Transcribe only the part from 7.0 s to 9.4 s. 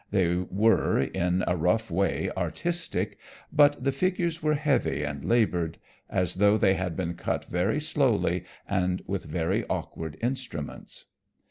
cut very slowly and with